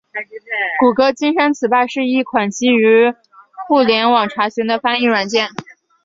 [0.79, 3.13] 谷歌金山词霸是一款基于
[3.67, 5.47] 互联网查询的翻译软件。